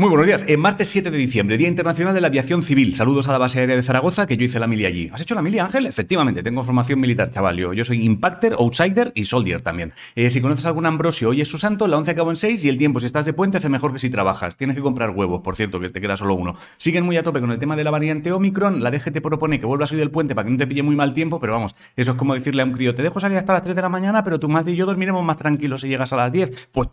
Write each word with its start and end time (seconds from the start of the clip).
Muy 0.00 0.08
buenos 0.08 0.26
días. 0.26 0.46
En 0.48 0.60
martes 0.60 0.88
7 0.88 1.10
de 1.10 1.18
diciembre, 1.18 1.58
Día 1.58 1.68
Internacional 1.68 2.14
de 2.14 2.22
la 2.22 2.28
Aviación 2.28 2.62
Civil. 2.62 2.94
Saludos 2.94 3.28
a 3.28 3.32
la 3.32 3.36
base 3.36 3.60
aérea 3.60 3.76
de 3.76 3.82
Zaragoza, 3.82 4.26
que 4.26 4.38
yo 4.38 4.44
hice 4.46 4.58
la 4.58 4.66
mili 4.66 4.86
allí. 4.86 5.10
¿Has 5.12 5.20
hecho 5.20 5.34
la 5.34 5.42
mili, 5.42 5.58
Ángel? 5.58 5.84
Efectivamente, 5.84 6.42
tengo 6.42 6.64
formación 6.64 7.00
militar, 7.00 7.28
chaval. 7.28 7.58
Yo, 7.58 7.84
soy 7.84 8.02
Impactor, 8.02 8.54
Outsider 8.54 9.12
y 9.14 9.24
Soldier 9.24 9.60
también. 9.60 9.92
Eh, 10.14 10.30
si 10.30 10.40
conoces 10.40 10.64
algún 10.64 10.86
Ambrosio, 10.86 11.28
hoy 11.28 11.42
es 11.42 11.48
su 11.48 11.58
santo, 11.58 11.86
la 11.86 11.98
11 11.98 12.12
acabó 12.12 12.30
en 12.30 12.36
6 12.36 12.64
y 12.64 12.70
el 12.70 12.78
tiempo, 12.78 12.98
si 12.98 13.04
estás 13.04 13.26
de 13.26 13.34
puente, 13.34 13.58
hace 13.58 13.68
mejor 13.68 13.92
que 13.92 13.98
si 13.98 14.08
trabajas. 14.08 14.56
Tienes 14.56 14.74
que 14.74 14.80
comprar 14.80 15.10
huevos, 15.10 15.42
por 15.42 15.54
cierto, 15.54 15.78
que 15.80 15.90
te 15.90 16.00
queda 16.00 16.16
solo 16.16 16.32
uno. 16.32 16.54
Siguen 16.78 17.04
muy 17.04 17.18
a 17.18 17.22
tope 17.22 17.40
con 17.42 17.50
el 17.50 17.58
tema 17.58 17.76
de 17.76 17.84
la 17.84 17.90
variante 17.90 18.32
Omicron. 18.32 18.82
La 18.82 18.90
DGT 18.90 19.20
propone 19.20 19.60
que 19.60 19.66
vuelvas 19.66 19.92
hoy 19.92 19.98
del 19.98 20.10
puente 20.10 20.34
para 20.34 20.46
que 20.46 20.52
no 20.52 20.56
te 20.56 20.66
pille 20.66 20.82
muy 20.82 20.96
mal 20.96 21.12
tiempo, 21.12 21.40
pero 21.40 21.52
vamos, 21.52 21.76
eso 21.94 22.12
es 22.12 22.16
como 22.16 22.32
decirle 22.32 22.62
a 22.62 22.64
un 22.64 22.72
crío, 22.72 22.94
te 22.94 23.02
dejo 23.02 23.20
salir 23.20 23.36
hasta 23.36 23.52
las 23.52 23.62
3 23.64 23.76
de 23.76 23.82
la 23.82 23.90
mañana, 23.90 24.24
pero 24.24 24.40
tu 24.40 24.48
madre 24.48 24.72
y 24.72 24.76
yo 24.76 24.86
dormiremos 24.86 25.22
más 25.22 25.36
tranquilos 25.36 25.82
si 25.82 25.88
llegas 25.88 26.10
a 26.14 26.16
las 26.16 26.32
10. 26.32 26.68
Pues 26.72 26.88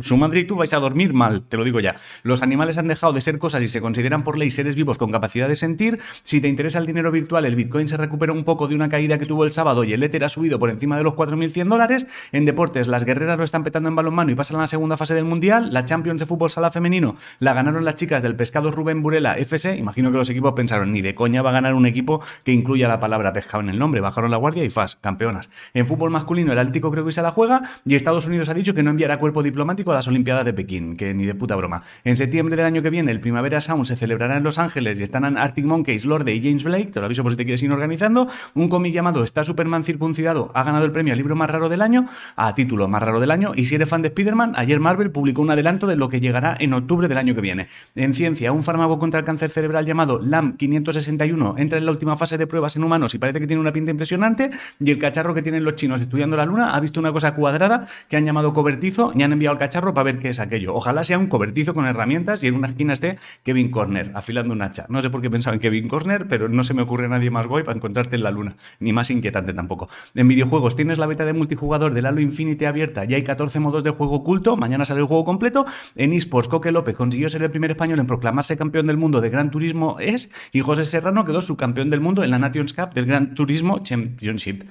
su 0.00 0.16
madre 0.16 0.40
y 0.40 0.44
tú 0.44 0.56
vais 0.56 0.72
a 0.72 0.78
dormir 0.78 1.12
mal, 1.12 1.42
te 1.42 1.58
lo 1.58 1.62
digo 1.62 1.80
ya. 1.80 1.96
Los 2.22 2.45
animales 2.46 2.78
han 2.78 2.88
dejado 2.88 3.12
de 3.12 3.20
ser 3.20 3.38
cosas 3.38 3.62
y 3.62 3.68
se 3.68 3.80
consideran 3.80 4.24
por 4.24 4.38
ley 4.38 4.50
seres 4.50 4.74
vivos 4.74 4.98
con 4.98 5.12
capacidad 5.12 5.48
de 5.48 5.56
sentir. 5.56 5.98
Si 6.22 6.40
te 6.40 6.48
interesa 6.48 6.78
el 6.78 6.86
dinero 6.86 7.10
virtual, 7.10 7.44
el 7.44 7.56
Bitcoin 7.56 7.88
se 7.88 7.96
recupera 7.96 8.32
un 8.32 8.44
poco 8.44 8.68
de 8.68 8.74
una 8.74 8.88
caída 8.88 9.18
que 9.18 9.26
tuvo 9.26 9.44
el 9.44 9.52
sábado 9.52 9.84
y 9.84 9.92
el 9.92 10.02
Ether 10.02 10.24
ha 10.24 10.28
subido 10.28 10.58
por 10.58 10.70
encima 10.70 10.96
de 10.96 11.02
los 11.02 11.14
4.100 11.14 11.68
dólares. 11.68 12.06
En 12.32 12.44
deportes, 12.44 12.86
las 12.86 13.04
guerreras 13.04 13.36
lo 13.36 13.44
están 13.44 13.64
petando 13.64 13.88
en 13.88 13.96
balonmano 13.96 14.30
y 14.30 14.34
pasan 14.34 14.58
a 14.58 14.60
la 14.62 14.68
segunda 14.68 14.96
fase 14.96 15.14
del 15.14 15.24
Mundial. 15.24 15.72
La 15.72 15.84
Champions 15.84 16.20
de 16.20 16.26
fútbol 16.26 16.50
sala 16.50 16.70
femenino 16.70 17.16
la 17.40 17.52
ganaron 17.52 17.84
las 17.84 17.96
chicas 17.96 18.22
del 18.22 18.36
pescado 18.36 18.70
Rubén 18.70 19.02
Burela 19.02 19.34
FC. 19.34 19.76
Imagino 19.76 20.12
que 20.12 20.18
los 20.18 20.30
equipos 20.30 20.52
pensaron, 20.54 20.92
ni 20.92 21.02
de 21.02 21.14
coña 21.14 21.42
va 21.42 21.50
a 21.50 21.54
ganar 21.54 21.74
un 21.74 21.86
equipo 21.86 22.22
que 22.44 22.52
incluya 22.52 22.88
la 22.88 23.00
palabra 23.00 23.32
pescado 23.32 23.62
en 23.62 23.70
el 23.70 23.78
nombre. 23.78 24.00
Bajaron 24.00 24.30
la 24.30 24.36
guardia 24.36 24.64
y 24.64 24.70
fas, 24.70 24.96
campeonas. 25.00 25.50
En 25.74 25.86
fútbol 25.86 26.10
masculino, 26.10 26.52
el 26.52 26.58
Atlético 26.58 26.90
creo 26.90 27.04
que 27.04 27.12
se 27.12 27.22
la 27.22 27.32
juega 27.32 27.62
y 27.84 27.94
Estados 27.94 28.26
Unidos 28.26 28.48
ha 28.48 28.54
dicho 28.54 28.74
que 28.74 28.82
no 28.82 28.90
enviará 28.90 29.18
cuerpo 29.18 29.42
diplomático 29.42 29.92
a 29.92 29.94
las 29.94 30.08
Olimpiadas 30.08 30.44
de 30.44 30.52
Pekín, 30.52 30.96
que 30.96 31.14
ni 31.14 31.26
de 31.26 31.34
puta 31.34 31.56
broma. 31.56 31.82
En 32.04 32.16
septiembre 32.16 32.35
del 32.36 32.66
año 32.66 32.82
que 32.82 32.90
viene, 32.90 33.10
el 33.10 33.20
Primavera 33.20 33.62
Sound 33.62 33.86
se 33.86 33.96
celebrará 33.96 34.36
en 34.36 34.42
Los 34.42 34.58
Ángeles 34.58 35.00
y 35.00 35.02
están 35.02 35.38
Arctic 35.38 35.64
Monkeys, 35.64 36.04
Lorde 36.04 36.34
y 36.34 36.42
James 36.42 36.64
Blake, 36.64 36.86
te 36.86 37.00
lo 37.00 37.06
aviso 37.06 37.22
por 37.22 37.32
si 37.32 37.38
te 37.38 37.44
quieres 37.44 37.62
ir 37.62 37.72
organizando. 37.72 38.28
Un 38.54 38.68
cómic 38.68 38.92
llamado 38.92 39.24
Está 39.24 39.42
Superman 39.42 39.84
circuncidado 39.84 40.50
ha 40.54 40.62
ganado 40.62 40.84
el 40.84 40.92
premio 40.92 41.14
al 41.14 41.18
libro 41.18 41.34
más 41.34 41.48
raro 41.48 41.68
del 41.68 41.80
año, 41.80 42.06
a 42.36 42.54
título 42.54 42.88
más 42.88 43.02
raro 43.02 43.20
del 43.20 43.30
año. 43.30 43.52
Y 43.56 43.66
si 43.66 43.74
eres 43.74 43.88
fan 43.88 44.02
de 44.02 44.08
Spider-Man, 44.08 44.52
ayer 44.56 44.80
Marvel 44.80 45.10
publicó 45.10 45.40
un 45.40 45.50
adelanto 45.50 45.86
de 45.86 45.96
lo 45.96 46.08
que 46.08 46.20
llegará 46.20 46.56
en 46.60 46.74
octubre 46.74 47.08
del 47.08 47.18
año 47.18 47.34
que 47.34 47.40
viene. 47.40 47.68
En 47.94 48.12
ciencia, 48.12 48.52
un 48.52 48.62
fármaco 48.62 48.98
contra 48.98 49.20
el 49.20 49.26
cáncer 49.26 49.50
cerebral 49.50 49.86
llamado 49.86 50.20
LAM 50.20 50.56
561 50.56 51.54
entra 51.56 51.78
en 51.78 51.86
la 51.86 51.92
última 51.92 52.16
fase 52.16 52.36
de 52.38 52.46
pruebas 52.46 52.76
en 52.76 52.84
humanos 52.84 53.14
y 53.14 53.18
parece 53.18 53.40
que 53.40 53.46
tiene 53.46 53.60
una 53.60 53.72
pinta 53.72 53.90
impresionante. 53.90 54.50
Y 54.78 54.90
el 54.90 54.98
cacharro 54.98 55.34
que 55.34 55.42
tienen 55.42 55.64
los 55.64 55.74
chinos 55.74 56.00
estudiando 56.00 56.36
la 56.36 56.44
luna 56.44 56.74
ha 56.74 56.80
visto 56.80 57.00
una 57.00 57.12
cosa 57.12 57.34
cuadrada 57.34 57.86
que 58.08 58.16
han 58.16 58.24
llamado 58.24 58.52
cobertizo 58.52 59.12
y 59.14 59.22
han 59.22 59.32
enviado 59.32 59.52
al 59.52 59.58
cacharro 59.58 59.94
para 59.94 60.04
ver 60.04 60.18
qué 60.18 60.30
es 60.30 60.40
aquello. 60.40 60.74
Ojalá 60.74 61.04
sea 61.04 61.18
un 61.18 61.28
cobertizo 61.28 61.74
con 61.74 61.86
herramientas 61.86 62.25
y 62.42 62.46
en 62.46 62.54
una 62.54 62.68
esquina 62.68 62.92
esté 62.92 63.18
Kevin 63.42 63.70
Corner 63.70 64.10
afilando 64.14 64.52
un 64.52 64.62
hacha. 64.62 64.86
No 64.88 65.00
sé 65.00 65.10
por 65.10 65.22
qué 65.22 65.30
pensaba 65.30 65.54
en 65.54 65.60
Kevin 65.60 65.88
Corner, 65.88 66.26
pero 66.26 66.48
no 66.48 66.64
se 66.64 66.74
me 66.74 66.82
ocurre 66.82 67.08
nadie 67.08 67.30
más 67.30 67.46
guay 67.46 67.62
para 67.62 67.76
encontrarte 67.76 68.16
en 68.16 68.22
la 68.22 68.30
luna, 68.30 68.56
ni 68.80 68.92
más 68.92 69.10
inquietante 69.10 69.52
tampoco. 69.54 69.88
En 70.14 70.28
videojuegos 70.28 70.74
tienes 70.76 70.98
la 70.98 71.06
beta 71.06 71.24
de 71.24 71.32
multijugador 71.32 71.94
del 71.94 72.06
Halo 72.06 72.20
Infinity 72.20 72.64
abierta, 72.64 73.04
ya 73.04 73.16
hay 73.16 73.22
14 73.22 73.60
modos 73.60 73.84
de 73.84 73.90
juego 73.90 74.16
oculto, 74.16 74.56
mañana 74.56 74.84
sale 74.84 75.00
el 75.00 75.06
juego 75.06 75.24
completo. 75.24 75.66
En 75.94 76.12
esports, 76.12 76.48
Coque 76.48 76.72
López 76.72 76.96
consiguió 76.96 77.28
ser 77.28 77.42
el 77.42 77.50
primer 77.50 77.70
español 77.70 78.00
en 78.00 78.06
proclamarse 78.06 78.56
campeón 78.56 78.86
del 78.86 78.96
mundo 78.96 79.20
de 79.20 79.30
Gran 79.30 79.50
Turismo 79.50 79.98
es 80.00 80.30
y 80.52 80.60
José 80.60 80.84
Serrano 80.84 81.24
quedó 81.24 81.42
subcampeón 81.42 81.90
del 81.90 82.00
mundo 82.00 82.24
en 82.24 82.30
la 82.30 82.38
Nations 82.38 82.72
Cup 82.72 82.92
del 82.94 83.06
Gran 83.06 83.34
Turismo 83.34 83.80
Championship. 83.82 84.64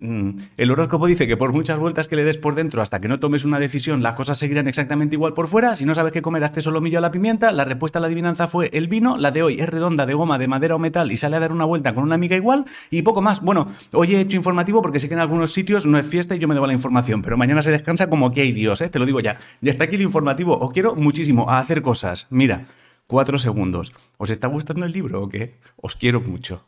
Mm. 0.00 0.30
El 0.56 0.70
horóscopo 0.70 1.06
dice 1.06 1.26
que 1.26 1.36
por 1.36 1.52
muchas 1.52 1.78
vueltas 1.78 2.06
que 2.06 2.14
le 2.14 2.24
des 2.24 2.38
por 2.38 2.54
dentro 2.54 2.82
hasta 2.82 3.00
que 3.00 3.08
no 3.08 3.18
tomes 3.18 3.44
una 3.44 3.58
decisión, 3.58 4.02
las 4.02 4.14
cosas 4.14 4.38
seguirán 4.38 4.68
exactamente 4.68 5.16
igual 5.16 5.34
por 5.34 5.48
fuera. 5.48 5.74
Si 5.76 5.84
no 5.84 5.94
sabes 5.94 6.12
qué 6.12 6.22
comer, 6.22 6.44
hazte 6.44 6.62
solomillo 6.62 6.98
a 6.98 7.00
la 7.00 7.10
pimienta. 7.10 7.52
La 7.52 7.64
respuesta 7.64 7.98
a 7.98 8.00
la 8.00 8.06
adivinanza 8.06 8.46
fue 8.46 8.70
el 8.72 8.88
vino. 8.88 9.16
La 9.16 9.30
de 9.30 9.42
hoy 9.42 9.60
es 9.60 9.68
redonda, 9.68 10.06
de 10.06 10.14
goma, 10.14 10.38
de 10.38 10.48
madera 10.48 10.76
o 10.76 10.78
metal 10.78 11.10
y 11.10 11.16
sale 11.16 11.36
a 11.36 11.40
dar 11.40 11.52
una 11.52 11.64
vuelta 11.64 11.94
con 11.94 12.04
una 12.04 12.14
amiga 12.14 12.36
igual. 12.36 12.64
Y 12.90 13.02
poco 13.02 13.22
más. 13.22 13.40
Bueno, 13.40 13.68
hoy 13.94 14.14
he 14.14 14.20
hecho 14.20 14.36
informativo 14.36 14.82
porque 14.82 15.00
sé 15.00 15.08
que 15.08 15.14
en 15.14 15.20
algunos 15.20 15.52
sitios 15.52 15.86
no 15.86 15.98
es 15.98 16.06
fiesta 16.06 16.36
y 16.36 16.38
yo 16.38 16.48
me 16.48 16.54
debo 16.54 16.66
la 16.66 16.72
información, 16.72 17.22
pero 17.22 17.36
mañana 17.36 17.62
se 17.62 17.70
descansa 17.70 18.08
como 18.08 18.30
que 18.32 18.42
hay 18.42 18.52
Dios, 18.52 18.80
¿eh? 18.80 18.88
te 18.88 18.98
lo 18.98 19.06
digo 19.06 19.20
ya. 19.20 19.36
Y 19.60 19.68
hasta 19.68 19.84
aquí 19.84 19.96
el 19.96 20.02
informativo. 20.02 20.58
Os 20.58 20.72
quiero 20.72 20.94
muchísimo 20.94 21.50
a 21.50 21.58
hacer 21.58 21.82
cosas. 21.82 22.26
Mira, 22.30 22.66
cuatro 23.06 23.38
segundos. 23.38 23.92
¿Os 24.16 24.30
está 24.30 24.46
gustando 24.46 24.86
el 24.86 24.92
libro 24.92 25.22
o 25.22 25.28
qué? 25.28 25.54
Os 25.76 25.96
quiero 25.96 26.20
mucho. 26.20 26.64